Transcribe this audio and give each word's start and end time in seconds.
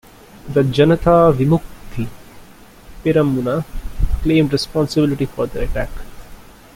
The 0.49 0.63
Janatha 0.63 1.31
Vimukthi 1.31 2.09
Peramuna 3.05 3.63
claimed 4.23 4.51
responsibility 4.51 5.27
for 5.27 5.45
the 5.45 5.65
attack. 5.65 5.91